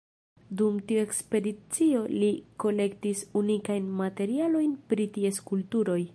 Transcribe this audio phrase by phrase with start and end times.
[0.61, 2.31] Dum tiu ekspedicio li
[2.65, 6.01] kolektis unikajn materialojn pri ties kulturoj.